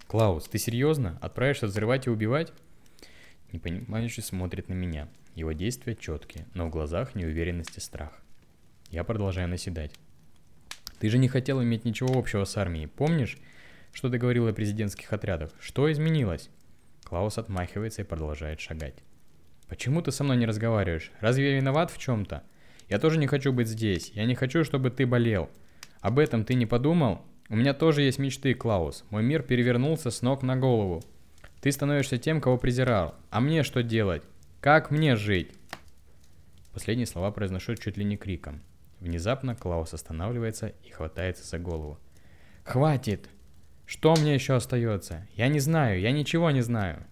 [0.07, 1.19] «Клаус, ты серьезно?
[1.21, 2.53] Отправишься взрывать и убивать?»
[3.51, 5.09] Непонимающий смотрит на меня.
[5.35, 8.13] Его действия четкие, но в глазах неуверенность и страх.
[8.91, 9.91] Я продолжаю наседать.
[10.99, 13.37] Ты же не хотел иметь ничего общего с армией, помнишь,
[13.93, 15.51] что ты говорил о президентских отрядах?
[15.59, 16.49] Что изменилось?
[17.03, 18.95] Клаус отмахивается и продолжает шагать.
[19.67, 21.11] Почему ты со мной не разговариваешь?
[21.19, 22.43] Разве я виноват в чем-то?
[22.87, 24.11] Я тоже не хочу быть здесь.
[24.13, 25.49] Я не хочу, чтобы ты болел.
[26.01, 27.21] Об этом ты не подумал?
[27.49, 29.05] У меня тоже есть мечты, Клаус.
[29.09, 31.03] Мой мир перевернулся с ног на голову.
[31.61, 33.15] Ты становишься тем, кого презирал.
[33.29, 34.23] А мне что делать?
[34.59, 35.51] Как мне жить?
[36.73, 38.61] Последние слова произношу чуть ли не криком.
[38.99, 41.97] Внезапно Клаус останавливается и хватается за голову.
[42.63, 43.29] «Хватит!
[43.85, 45.27] Что мне еще остается?
[45.35, 47.05] Я не знаю, я ничего не знаю!»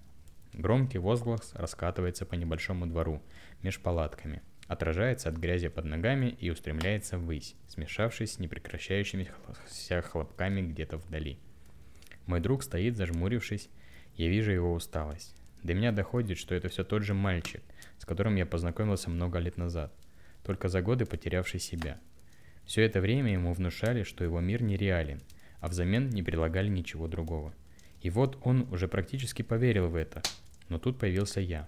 [0.53, 3.21] Громкий возглас раскатывается по небольшому двору
[3.63, 10.97] меж палатками, отражается от грязи под ногами и устремляется ввысь, смешавшись с непрекращающимися хлопками где-то
[10.97, 11.39] вдали.
[12.25, 13.69] Мой друг стоит, зажмурившись,
[14.15, 15.35] я вижу его усталость.
[15.63, 17.61] До меня доходит, что это все тот же мальчик,
[17.97, 19.93] с которым я познакомился много лет назад,
[20.47, 21.99] только за годы потерявший себя.
[22.65, 25.21] Все это время ему внушали, что его мир нереален,
[25.59, 27.53] а взамен не предлагали ничего другого.
[28.01, 30.23] И вот он уже практически поверил в это,
[30.69, 31.67] но тут появился я.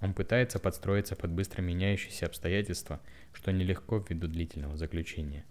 [0.00, 3.00] Он пытается подстроиться под быстро меняющиеся обстоятельства,
[3.34, 5.44] что нелегко ввиду длительного заключения.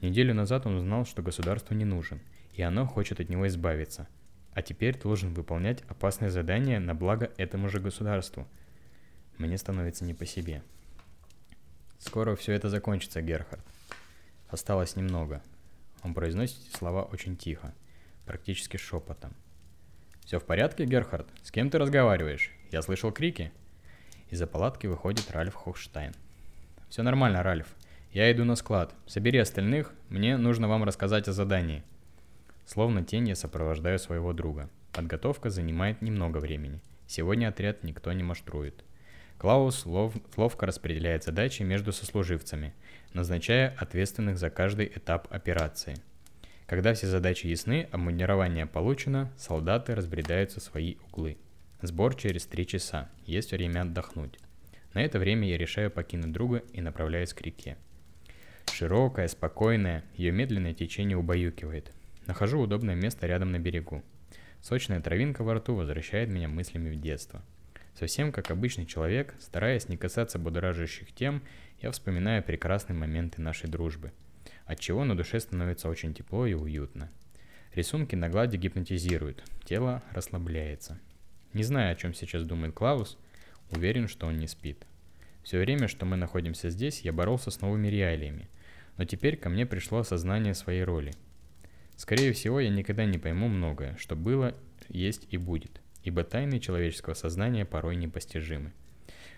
[0.00, 2.20] Неделю назад он узнал, что государству не нужен,
[2.54, 4.06] и оно хочет от него избавиться–
[4.58, 8.44] а теперь должен выполнять опасное задание на благо этому же государству.
[9.36, 10.64] Мне становится не по себе.
[11.98, 13.64] Скоро все это закончится, Герхард.
[14.48, 15.42] Осталось немного.
[16.02, 17.74] Он произносит слова очень тихо,
[18.24, 19.34] практически шепотом.
[20.24, 21.26] Все в порядке, Герхард?
[21.42, 22.50] С кем ты разговариваешь?
[22.70, 23.52] Я слышал крики.
[24.30, 26.14] Из-за палатки выходит Ральф Хохштайн.
[26.88, 27.74] Все нормально, Ральф.
[28.12, 28.94] Я иду на склад.
[29.06, 31.82] Собери остальных, мне нужно вам рассказать о задании.
[32.66, 34.70] Словно тень я сопровождаю своего друга.
[34.92, 36.80] Подготовка занимает немного времени.
[37.06, 38.84] Сегодня отряд никто не маштрует.
[39.38, 42.74] Клаус лов, ловко распределяет задачи между сослуживцами,
[43.14, 45.94] назначая ответственных за каждый этап операции.
[46.66, 51.38] Когда все задачи ясны, обмундирование получено, солдаты разбредаются в свои углы.
[51.80, 54.38] Сбор через три часа, есть время отдохнуть.
[54.92, 57.76] На это время я решаю покинуть друга и направляюсь к реке.
[58.72, 61.92] Широкая, спокойная, ее медленное течение убаюкивает.
[62.26, 64.02] Нахожу удобное место рядом на берегу.
[64.60, 67.42] Сочная травинка во рту возвращает меня мыслями в детство.
[67.98, 71.42] Совсем как обычный человек, стараясь не касаться будоражащих тем,
[71.82, 74.12] я вспоминаю прекрасные моменты нашей дружбы.
[74.66, 77.10] Отчего на душе становится очень тепло и уютно.
[77.74, 81.00] Рисунки на глади гипнотизируют, тело расслабляется.
[81.54, 83.18] Не знаю, о чем сейчас думает Клаус,
[83.72, 84.86] уверен, что он не спит.
[85.42, 88.48] Все время, что мы находимся здесь, я боролся с новыми реалиями,
[88.96, 91.10] но теперь ко мне пришло осознание своей роли–
[91.98, 94.54] Скорее всего, я никогда не пойму многое, что было,
[94.88, 98.72] есть и будет, ибо тайны человеческого сознания порой непостижимы.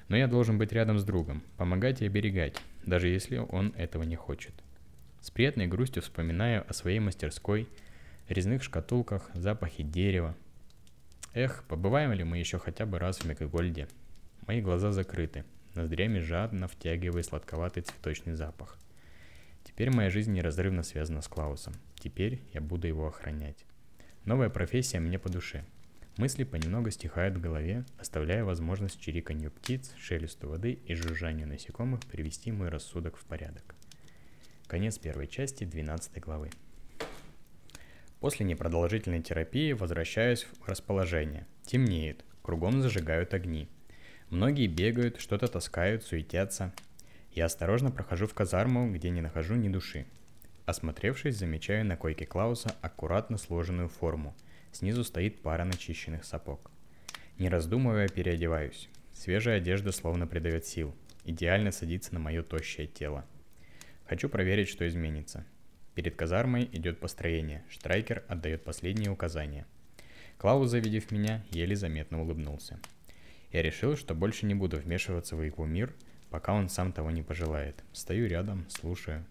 [0.09, 4.17] Но я должен быть рядом с другом, помогать и оберегать, даже если он этого не
[4.17, 4.55] хочет.
[5.21, 7.69] С приятной грустью вспоминаю о своей мастерской,
[8.29, 10.37] резных шкатулках, запахе дерева,
[11.33, 13.87] Эх, побываем ли мы еще хотя бы раз в Мегагольде?
[14.49, 15.45] Мои глаза закрыты,
[15.77, 18.77] ноздрями жадно втягивая сладковатый цветочный запах.
[19.63, 21.75] Теперь моя жизнь неразрывно связана с Клаусом.
[21.95, 23.65] Теперь я буду его охранять.
[24.25, 25.65] Новая профессия мне по душе.
[26.21, 32.53] Мысли понемногу стихают в голове, оставляя возможность чириканью птиц, шелесту воды и жужжанию насекомых привести
[32.53, 33.75] мой рассудок в порядок.
[34.67, 36.51] Конец первой части 12 главы.
[38.21, 41.47] После непродолжительной терапии возвращаюсь в расположение.
[41.65, 43.67] Темнеет, кругом зажигают огни.
[44.29, 46.75] Многие бегают, что-то таскают, суетятся.
[47.33, 50.05] Я осторожно прохожу в казарму, где не нахожу ни души.
[50.67, 54.37] Осмотревшись, замечаю на койке Клауса аккуратно сложенную форму.
[54.73, 56.71] Снизу стоит пара начищенных сапог.
[57.39, 58.89] Не раздумывая, переодеваюсь.
[59.13, 60.95] Свежая одежда словно придает сил.
[61.25, 63.25] Идеально садится на мое тощее тело.
[64.07, 65.45] Хочу проверить, что изменится.
[65.95, 67.65] Перед казармой идет построение.
[67.69, 69.67] Штрайкер отдает последние указания.
[70.39, 72.79] Клаус, завидев меня, еле заметно улыбнулся.
[73.53, 75.93] Я решил, что больше не буду вмешиваться в его мир,
[76.31, 77.83] пока он сам того не пожелает.
[77.93, 79.27] Стою рядом, слушаю.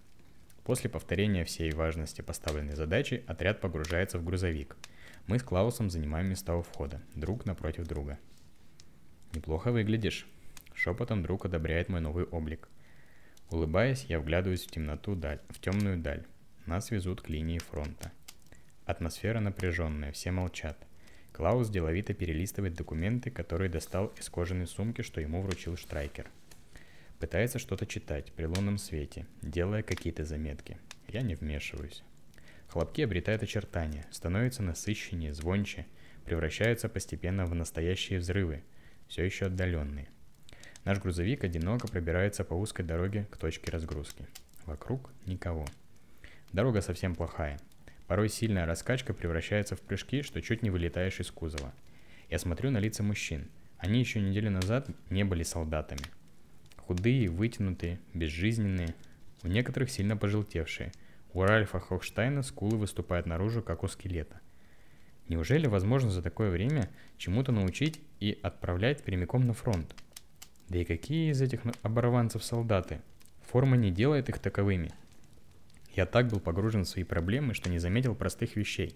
[0.63, 4.75] После повторения всей важности поставленной задачи отряд погружается в грузовик.
[5.29, 8.17] Мы с Клаусом занимаем места у входа, друг напротив друга.
[9.31, 10.27] «Неплохо выглядишь»,—
[10.73, 12.67] шепотом друг одобряет мой новый облик.
[13.51, 16.25] Улыбаясь, я вглядываюсь в темноту даль, в темную даль.
[16.65, 18.11] Нас везут к линии фронта.
[18.85, 20.83] Атмосфера напряженная, все молчат.
[21.31, 26.25] Клаус деловито перелистывает документы, которые достал из кожаной сумки, что ему вручил Штрайкер.
[27.19, 30.79] Пытается что-то читать при лунном свете, делая какие-то заметки.
[31.07, 32.01] Я не вмешиваюсь.
[32.69, 35.87] Хлопки обретают очертания, становятся насыщеннее, звонче,
[36.25, 38.63] превращаются постепенно в настоящие взрывы,
[39.07, 40.07] все еще отдаленные.
[40.85, 44.27] Наш грузовик одиноко пробирается по узкой дороге к точке разгрузки.
[44.65, 45.65] Вокруг никого.
[46.53, 47.59] Дорога совсем плохая.
[48.07, 51.73] Порой сильная раскачка превращается в прыжки, что чуть не вылетаешь из кузова.
[52.29, 53.49] Я смотрю на лица мужчин.
[53.77, 56.01] Они еще неделю назад не были солдатами.
[56.77, 58.93] Худые, вытянутые, безжизненные,
[59.43, 60.91] у некоторых сильно пожелтевшие.
[61.33, 64.39] У Ральфа Хохштайна скулы выступают наружу, как у скелета.
[65.27, 69.93] Неужели возможно за такое время чему-то научить и отправлять прямиком на фронт?
[70.69, 73.01] Да и какие из этих оборванцев солдаты?
[73.47, 74.91] Форма не делает их таковыми–
[75.95, 78.95] я так был погружен в свои проблемы, что не заметил простых вещей.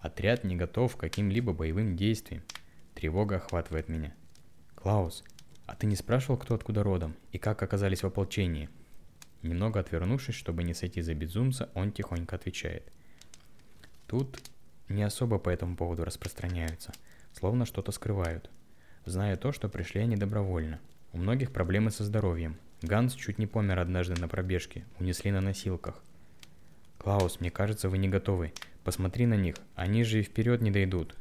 [0.00, 2.42] Отряд не готов к каким-либо боевым действиям.
[2.94, 4.12] Тревога охватывает меня.
[4.74, 5.24] «Клаус,
[5.66, 8.68] а ты не спрашивал, кто откуда родом и как оказались в ополчении?»
[9.44, 12.82] Немного отвернувшись, чтобы не сойти за безумца, он тихонько отвечает.
[14.08, 14.40] Тут
[14.88, 16.92] не особо по этому поводу распространяются,
[17.32, 18.50] словно что-то скрывают.
[19.04, 20.80] Зная то, что пришли они добровольно.
[21.12, 22.56] У многих проблемы со здоровьем.
[22.82, 26.02] Ганс чуть не помер однажды на пробежке, унесли на носилках–
[27.04, 28.54] «Клаус, мне кажется, вы не готовы.
[28.82, 31.14] Посмотри на них, они же и вперед не дойдут».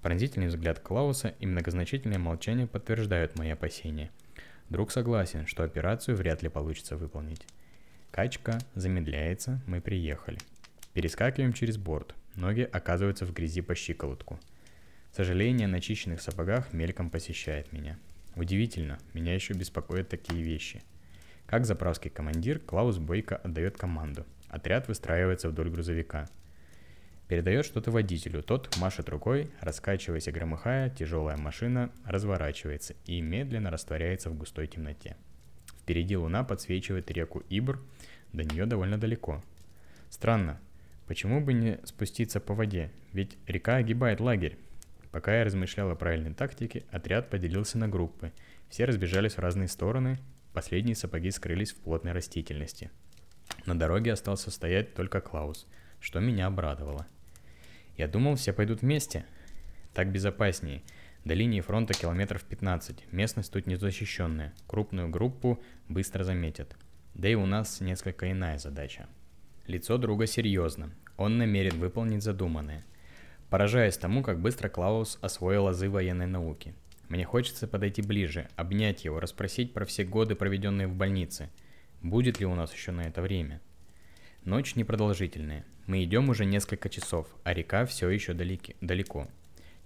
[0.00, 4.10] Пронзительный взгляд Клауса и многозначительное молчание подтверждают мои опасения.
[4.72, 7.46] Друг согласен, что операцию вряд ли получится выполнить.
[8.10, 10.38] Качка замедляется, мы приехали.
[10.94, 14.40] Перескакиваем через борт, ноги оказываются в грязи по щиколотку.
[15.14, 17.98] Сожаление о начищенных сапогах мельком посещает меня.
[18.34, 20.82] Удивительно, меня еще беспокоят такие вещи.
[21.44, 26.28] Как заправский командир, Клаус Бойко отдает команду– Отряд выстраивается вдоль грузовика.
[27.32, 34.28] Передает что-то водителю, тот машет рукой, раскачиваясь и громыхая, тяжелая машина разворачивается и медленно растворяется
[34.28, 35.16] в густой темноте.
[35.80, 37.80] Впереди луна подсвечивает реку Ибр,
[38.34, 39.42] до нее довольно далеко.
[40.10, 40.60] Странно,
[41.06, 44.58] почему бы не спуститься по воде, ведь река огибает лагерь.
[45.10, 48.30] Пока я размышлял о правильной тактике, отряд поделился на группы.
[48.68, 50.18] Все разбежались в разные стороны,
[50.52, 52.90] последние сапоги скрылись в плотной растительности–
[53.66, 55.66] на дороге остался стоять только Клаус,
[56.00, 57.06] что меня обрадовало.
[57.96, 59.24] Я думал, все пойдут вместе.
[59.94, 60.82] Так безопаснее.
[61.24, 63.12] До линии фронта километров 15.
[63.12, 64.54] Местность тут незащищенная.
[64.66, 66.76] Крупную группу быстро заметят.
[67.14, 69.06] Да и у нас несколько иная задача.
[69.66, 70.90] Лицо друга серьезно.
[71.16, 72.84] Он намерен выполнить задуманное.
[73.50, 76.74] Поражаясь тому, как быстро Клаус освоил азы военной науки.
[77.08, 81.50] Мне хочется подойти ближе, обнять его, расспросить про все годы, проведенные в больнице–
[82.02, 83.60] Будет ли у нас еще на это время?
[84.44, 85.64] Ночь непродолжительная.
[85.86, 89.28] Мы идем уже несколько часов, а река все еще далеки, далеко.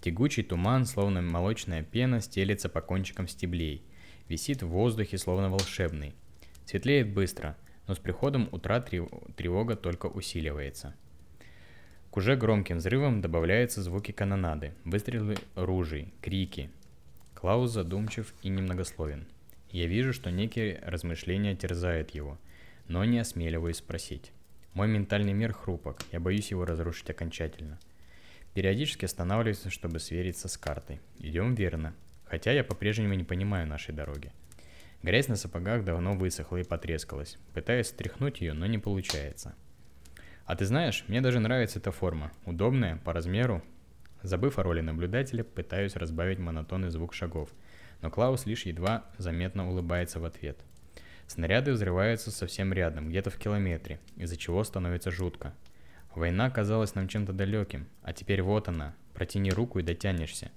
[0.01, 3.83] Тягучий туман, словно молочная пена, стелется по кончикам стеблей.
[4.29, 6.15] Висит в воздухе, словно волшебный.
[6.65, 10.95] Светлеет быстро, но с приходом утра тревога только усиливается.
[12.11, 16.71] К уже громким взрывам добавляются звуки канонады, выстрелы ружей, крики.
[17.35, 19.27] Клаус задумчив и немногословен–
[19.71, 22.39] я вижу, что некие размышления терзают его,
[22.89, 24.33] но не осмеливаюсь спросить.
[24.77, 27.79] Мой ментальный мир хрупок, я боюсь его разрушить окончательно.
[28.53, 31.01] Периодически останавливаемся, чтобы свериться с картой.
[31.19, 31.95] Идем верно,
[32.27, 34.33] хотя я по-прежнему не понимаю нашей дороги.
[35.03, 37.39] Грязь на сапогах давно высохла и потрескалась.
[37.55, 39.55] Пытаюсь стряхнуть ее, но не получается.
[40.45, 42.31] А ты знаешь, мне даже нравится эта форма.
[42.45, 43.63] Удобная, по размеру.
[44.23, 47.49] Забыв о роли наблюдателя, пытаюсь разбавить монотонный звук шагов.
[48.03, 50.59] Но Клаус лишь едва заметно улыбается в ответ.
[51.27, 55.55] Снаряды взрываются совсем рядом, где-то в километре, из-за чего становится жутко.
[56.15, 60.51] Война казалась нам чем-то далеким, а теперь вот она, протяни руку и дотянешься.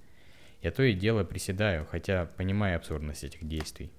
[0.62, 3.90] Я то и дело приседаю, хотя понимаю абсурдность этих действий.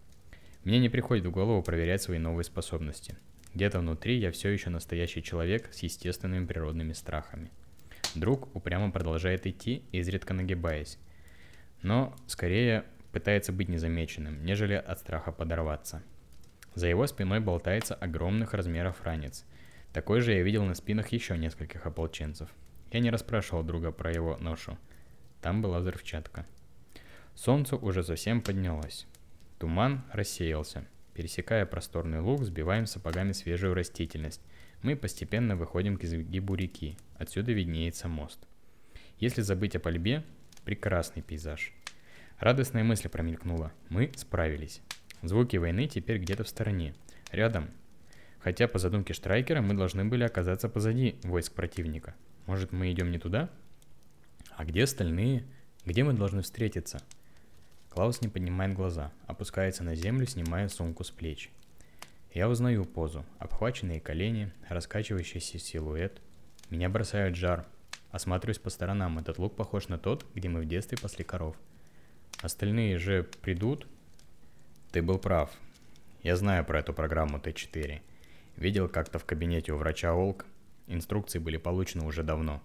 [0.63, 3.17] Мне не приходит в голову проверять свои новые способности.
[3.53, 7.51] Где-то внутри я все еще настоящий человек с естественными природными страхами.
[8.15, 10.97] Друг упрямо продолжает идти, изредка нагибаясь.
[11.81, 16.03] Но скорее пытается быть незамеченным, нежели от страха подорваться.
[16.73, 19.45] За его спиной болтается огромных размеров ранец,
[19.93, 22.49] такой же я видел на спинах еще нескольких ополченцев.
[22.91, 24.77] Я не расспрашивал друга про его ношу.
[25.41, 26.45] Там была взрывчатка.
[27.35, 29.07] Солнце уже совсем поднялось.
[29.59, 30.85] Туман рассеялся.
[31.13, 34.41] Пересекая просторный луг, сбиваем сапогами свежую растительность.
[34.81, 36.97] Мы постепенно выходим к изгибу реки.
[37.17, 38.39] Отсюда виднеется мост.
[39.19, 40.23] Если забыть о пальбе,
[40.65, 41.73] прекрасный пейзаж.
[42.39, 43.71] Радостная мысль промелькнула.
[43.89, 44.81] Мы справились.
[45.21, 46.93] Звуки войны теперь где-то в стороне.
[47.31, 47.69] Рядом
[48.43, 52.15] Хотя по задумке Штрайкера мы должны были оказаться позади войск противника.
[52.47, 53.51] Может, мы идем не туда?
[54.57, 55.43] А где остальные?
[55.85, 57.01] Где мы должны встретиться?
[57.91, 61.51] Клаус не поднимает глаза, опускается на землю, снимая сумку с плеч.
[62.33, 66.19] Я узнаю позу, обхваченные колени, раскачивающийся силуэт.
[66.69, 67.67] Меня бросает жар.
[68.09, 71.55] Осматриваюсь по сторонам, этот лук похож на тот, где мы в детстве пасли коров.
[72.41, 73.87] Остальные же придут?
[74.91, 75.49] Ты был прав.
[76.21, 78.01] Я знаю про эту программу Т4.
[78.57, 80.45] Видел как-то в кабинете у врача Олк.
[80.87, 82.61] Инструкции были получены уже давно.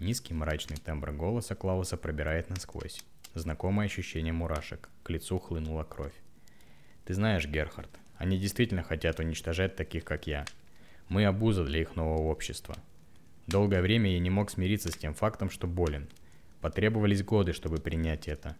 [0.00, 3.04] Низкий мрачный тембр голоса Клауса пробирает насквозь.
[3.34, 4.88] Знакомое ощущение мурашек.
[5.04, 6.14] К лицу хлынула кровь.
[7.04, 10.44] Ты знаешь, Герхард, они действительно хотят уничтожать таких, как я.
[11.08, 12.74] Мы обуза для их нового общества.
[13.46, 16.08] Долгое время я не мог смириться с тем фактом, что болен.
[16.60, 18.56] Потребовались годы, чтобы принять это.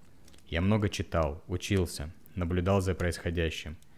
[0.46, 3.76] Я много читал, учился, наблюдал за происходящим–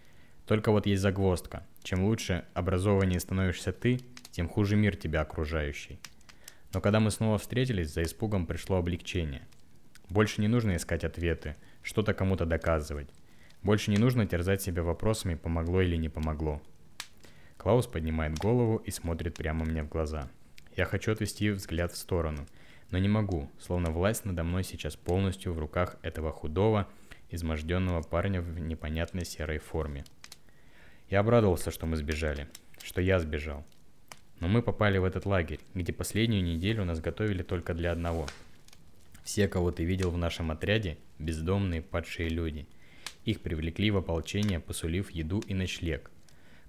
[0.50, 1.64] только вот есть загвоздка.
[1.84, 4.00] Чем лучше образованнее становишься ты,
[4.32, 6.00] тем хуже мир тебя окружающий.
[6.74, 9.42] Но когда мы снова встретились, за испугом пришло облегчение.
[10.08, 13.08] Больше не нужно искать ответы, что-то кому-то доказывать.
[13.62, 16.60] Больше не нужно терзать себя вопросами, помогло или не помогло.
[17.56, 20.28] Клаус поднимает голову и смотрит прямо мне в глаза.
[20.76, 22.44] Я хочу отвести взгляд в сторону,
[22.90, 26.88] но не могу, словно власть надо мной сейчас полностью в руках этого худого,
[27.30, 30.04] изможденного парня в непонятной серой форме–
[31.10, 32.46] я обрадовался, что мы сбежали,
[32.80, 33.66] что я сбежал.
[34.38, 38.28] Но мы попали в этот лагерь, где последнюю неделю нас готовили только для одного.
[39.24, 42.68] Все, кого ты видел в нашем отряде, бездомные падшие люди.
[43.24, 46.12] Их привлекли в ополчение, посулив еду и ночлег.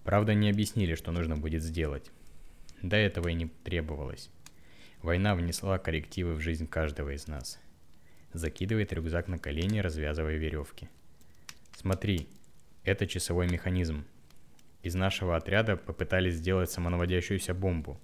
[0.03, 2.09] Правда, не объяснили, что нужно будет сделать.
[2.82, 4.32] До этого и не требовалось.
[5.03, 7.59] Война внесла коррективы в жизнь каждого из нас.
[8.34, 10.90] Закидывает рюкзак на колени, развязывая веревки.
[11.76, 12.30] Смотри,
[12.84, 14.06] это часовой механизм,
[14.84, 18.00] из нашего отряда попытались сделать самонаводящуюся бомбу.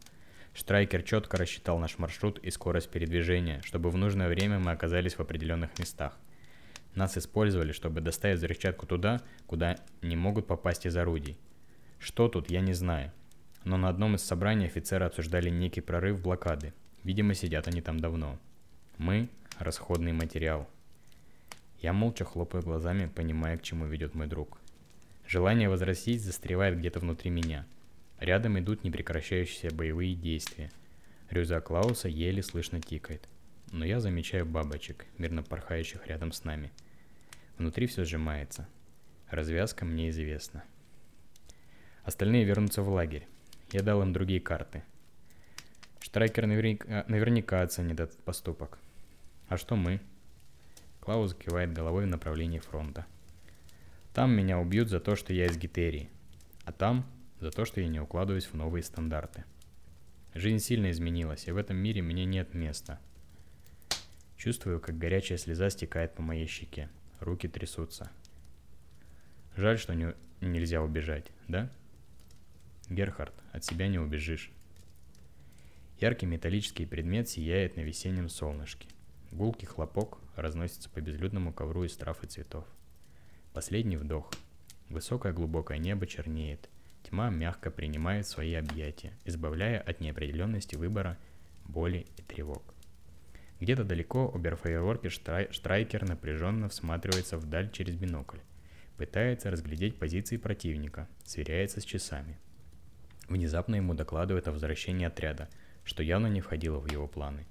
[0.53, 5.19] Штрайкер четко рассчитал наш маршрут и скорость передвижения, чтобы в нужное время мы оказались в
[5.19, 6.17] определенных местах.
[6.93, 11.38] Нас использовали, чтобы доставить взрывчатку туда, куда не могут попасть из орудий.
[11.99, 13.11] Что тут, я не знаю.
[13.63, 16.73] Но на одном из собраний офицеры обсуждали некий прорыв блокады.
[17.03, 18.39] Видимо, сидят они там давно.
[18.97, 19.29] Мы–
[19.59, 20.67] расходный материал.
[21.79, 24.59] Я молча хлопаю глазами, понимая, к чему ведет мой друг–
[25.27, 27.65] Желание возрастить застревает где-то внутри меня.
[28.17, 30.71] Рядом идут непрекращающиеся боевые действия.
[31.29, 33.27] Рюкзак Клауса еле слышно тикает.
[33.73, 36.71] Но я замечаю бабочек, мирно порхающих рядом с нами.
[37.57, 38.69] Внутри все сжимается.
[39.29, 40.63] Развязка мне известна.
[42.05, 43.27] Остальные вернутся в лагерь.
[43.73, 44.81] Я дал им другие карты.
[45.99, 48.79] Штрайкер наверняка, наверняка оценит этот поступок.
[49.47, 50.01] А что мы?
[50.99, 53.05] Клаус кивает головой в направлении фронта.
[54.13, 56.09] Там меня убьют за то, что я из Гитерии,
[56.65, 57.05] а там
[57.39, 59.45] за то, что я не укладываюсь в новые стандарты.
[60.33, 62.99] Жизнь сильно изменилась, и в этом мире мне нет места.
[64.35, 66.89] Чувствую, как горячая слеза стекает по моей щеке.
[67.19, 68.11] Руки трясутся.
[69.55, 71.71] Жаль, что не, нельзя убежать, да?
[72.89, 74.51] Герхард, от себя не убежишь.
[75.99, 78.87] Яркий металлический предмет сияет на весеннем солнышке.
[79.38, 82.65] Гулкий хлопок разносится по безлюдному ковру из трав и цветов.
[83.53, 84.31] Последний вдох.
[84.89, 86.67] Высокое глубокое небо чернеет.
[87.03, 91.19] Тьма мягко принимает свои объятия, избавляя от неопределенности выбора,
[91.65, 92.63] боли и тревог.
[93.59, 98.39] Где-то далеко оберфейерворки Штрай- Штрайкер напряженно всматривается вдаль через бинокль.
[98.97, 102.39] Пытается разглядеть позиции противника, сверяется с часами.
[103.29, 105.47] Внезапно ему докладывают о возвращении отряда,
[105.83, 107.45] что явно не входило в его планы.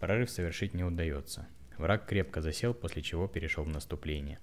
[0.00, 1.46] Прорыв совершить не удается.
[1.76, 4.38] Враг крепко засел, после чего перешел в наступление.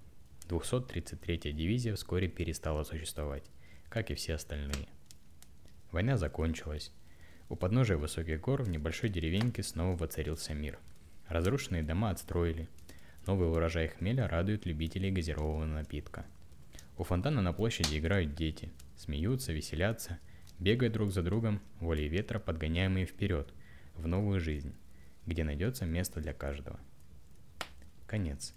[0.50, 3.44] 233-я дивизия вскоре перестала существовать,
[3.90, 4.88] как и все остальные.
[5.92, 6.92] Война закончилась.
[7.50, 10.78] У подножия высоких гор в небольшой деревеньке снова воцарился мир.
[11.28, 12.70] Разрушенные дома отстроили.
[13.26, 16.26] Новый урожай хмеля радует любителей газированного напитка.
[16.98, 20.20] У фонтана на площади играют дети, смеются, веселятся,
[20.60, 23.52] бегают друг за другом, волей ветра подгоняемые вперед,
[23.96, 24.76] в новую жизнь,
[25.28, 26.80] где найдется место для каждого.
[28.08, 28.54] Конец.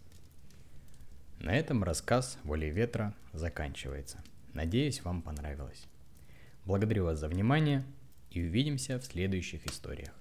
[1.40, 4.22] На этом рассказ «Волей ветра» заканчивается.
[4.54, 5.86] Надеюсь, вам понравилось.
[6.64, 7.84] Благодарю вас за внимание
[8.30, 10.19] и увидимся в следующих историях.